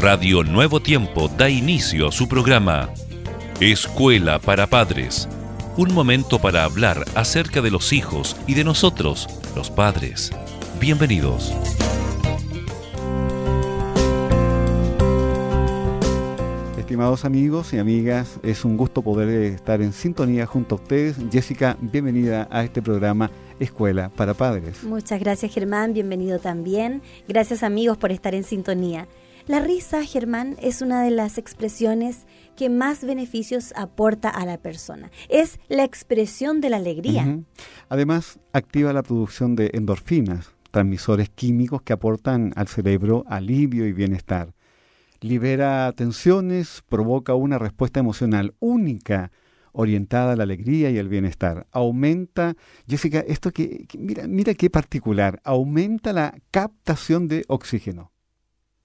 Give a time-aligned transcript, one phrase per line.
[0.00, 2.88] Radio Nuevo Tiempo da inicio a su programa
[3.58, 5.28] Escuela para Padres.
[5.76, 9.26] Un momento para hablar acerca de los hijos y de nosotros,
[9.56, 10.30] los padres.
[10.78, 11.52] Bienvenidos.
[16.78, 21.16] Estimados amigos y amigas, es un gusto poder estar en sintonía junto a ustedes.
[21.32, 24.84] Jessica, bienvenida a este programa Escuela para Padres.
[24.84, 27.02] Muchas gracias Germán, bienvenido también.
[27.26, 29.08] Gracias amigos por estar en sintonía.
[29.48, 32.26] La risa, Germán, es una de las expresiones
[32.56, 35.10] que más beneficios aporta a la persona.
[35.28, 37.40] Es la expresión de la alegría.
[37.88, 44.52] Además, activa la producción de endorfinas, transmisores químicos que aportan al cerebro alivio y bienestar
[45.20, 49.32] libera tensiones, provoca una respuesta emocional única
[49.72, 51.66] orientada a la alegría y el bienestar.
[51.70, 58.12] Aumenta, Jessica, esto que, mira, mira qué particular, aumenta la captación de oxígeno.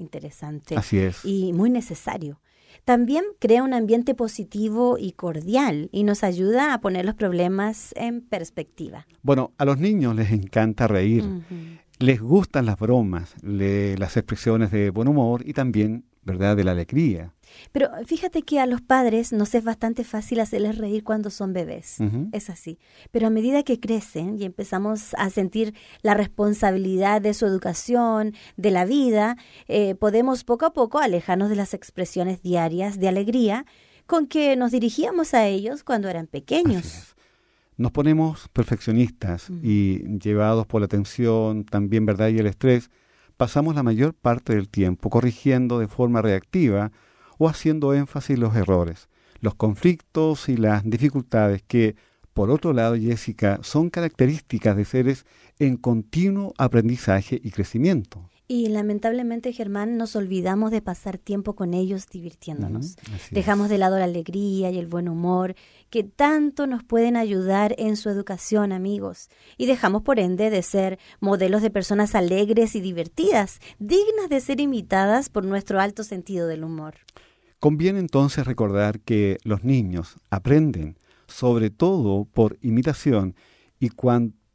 [0.00, 0.76] Interesante.
[0.76, 1.24] Así es.
[1.24, 2.40] Y muy necesario.
[2.84, 8.22] También crea un ambiente positivo y cordial y nos ayuda a poner los problemas en
[8.22, 9.06] perspectiva.
[9.22, 11.24] Bueno, a los niños les encanta reír,
[12.00, 16.56] les gustan las bromas, las expresiones de buen humor y también ¿verdad?
[16.56, 17.34] De la alegría.
[17.72, 21.96] Pero fíjate que a los padres nos es bastante fácil hacerles reír cuando son bebés.
[22.32, 22.78] Es así.
[23.10, 28.70] Pero a medida que crecen y empezamos a sentir la responsabilidad de su educación, de
[28.70, 33.64] la vida, eh, podemos poco a poco alejarnos de las expresiones diarias de alegría
[34.06, 37.09] con que nos dirigíamos a ellos cuando eran pequeños.
[37.80, 42.28] Nos ponemos perfeccionistas y llevados por la tensión, también, ¿verdad?
[42.28, 42.90] Y el estrés,
[43.38, 46.92] pasamos la mayor parte del tiempo corrigiendo de forma reactiva
[47.38, 49.08] o haciendo énfasis los errores,
[49.40, 51.96] los conflictos y las dificultades que,
[52.34, 55.24] por otro lado, Jessica, son características de seres
[55.58, 58.28] en continuo aprendizaje y crecimiento.
[58.52, 62.96] Y lamentablemente, Germán, nos olvidamos de pasar tiempo con ellos divirtiéndonos.
[63.30, 65.54] Dejamos de lado la alegría y el buen humor
[65.88, 69.28] que tanto nos pueden ayudar en su educación, amigos.
[69.56, 74.58] Y dejamos, por ende, de ser modelos de personas alegres y divertidas, dignas de ser
[74.58, 76.94] imitadas por nuestro alto sentido del humor.
[77.60, 83.36] Conviene entonces recordar que los niños aprenden, sobre todo por imitación,
[83.78, 83.90] y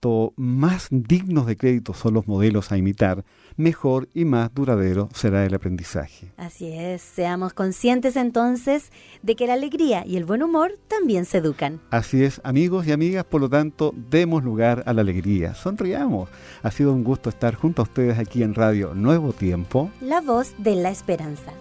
[0.06, 3.26] cuando más dignos de crédito son los modelos a imitar,
[3.58, 6.32] mejor y más duradero será el aprendizaje.
[6.38, 8.92] Así es, seamos conscientes entonces
[9.24, 11.82] de que la alegría y el buen humor también se educan.
[11.90, 16.30] Así es, amigos y amigas, por lo tanto, demos lugar a la alegría, sonriamos.
[16.62, 19.90] Ha sido un gusto estar junto a ustedes aquí en Radio Nuevo Tiempo.
[20.02, 21.52] La voz de la esperanza.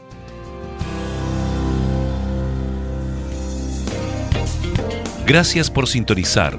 [5.27, 6.59] Gracias por sintonizar